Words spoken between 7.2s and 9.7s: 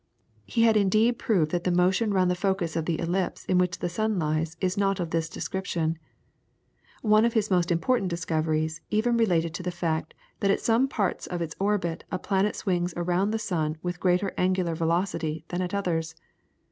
of his most important discoveries even related to the